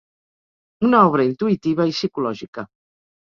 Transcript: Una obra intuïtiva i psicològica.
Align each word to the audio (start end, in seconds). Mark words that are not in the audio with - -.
Una 0.87 1.01
obra 1.09 1.27
intuïtiva 1.27 1.87
i 1.91 1.95
psicològica. 1.97 2.65